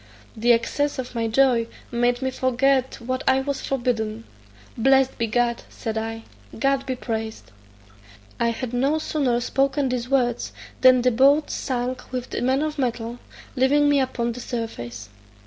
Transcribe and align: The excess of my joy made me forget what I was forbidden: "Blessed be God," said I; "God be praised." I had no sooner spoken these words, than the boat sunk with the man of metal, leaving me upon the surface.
The 0.35 0.51
excess 0.51 0.97
of 0.97 1.13
my 1.13 1.27
joy 1.27 1.67
made 1.91 2.23
me 2.23 2.31
forget 2.31 2.95
what 2.99 3.23
I 3.27 3.41
was 3.41 3.61
forbidden: 3.61 4.23
"Blessed 4.75 5.15
be 5.19 5.27
God," 5.27 5.61
said 5.69 5.95
I; 5.95 6.23
"God 6.57 6.87
be 6.87 6.95
praised." 6.95 7.51
I 8.39 8.47
had 8.47 8.73
no 8.73 8.97
sooner 8.97 9.39
spoken 9.39 9.89
these 9.89 10.09
words, 10.09 10.53
than 10.81 11.03
the 11.03 11.11
boat 11.11 11.51
sunk 11.51 12.11
with 12.11 12.31
the 12.31 12.41
man 12.41 12.63
of 12.63 12.79
metal, 12.79 13.19
leaving 13.55 13.87
me 13.89 13.99
upon 13.99 14.31
the 14.31 14.39
surface. 14.39 15.09